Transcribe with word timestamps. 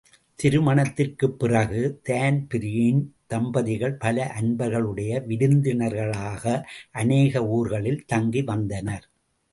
திருமணத்திற்குப் 0.35 1.39
பிறகு 1.39 1.99
தான்பிரீன் 2.03 3.15
தம்பதிகள் 3.27 3.93
பல 3.93 4.33
அன்பர்களுடைய 4.41 5.23
விருந்தினர்களாக 5.27 6.63
அநேக 6.91 7.47
ஊர்களில் 7.47 8.05
தங்கிவந்தனர். 8.13 9.05